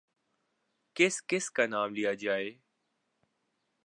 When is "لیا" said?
1.93-2.13